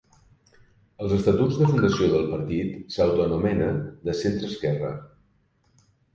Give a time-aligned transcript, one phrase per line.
[1.03, 3.69] Als estatuts de fundació del partit s'autoanomena
[4.09, 4.91] de centreesquerra.